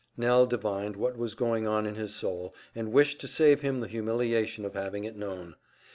[0.17, 3.87] Nell divined what was going on in his soul, and wished to save him the
[3.87, 5.53] humiliation of having it known.